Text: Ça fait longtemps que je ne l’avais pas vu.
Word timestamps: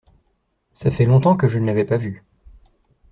Ça 0.73 0.89
fait 0.89 1.05
longtemps 1.05 1.37
que 1.37 1.47
je 1.47 1.59
ne 1.59 1.67
l’avais 1.67 1.85
pas 1.85 1.97
vu. 1.99 2.23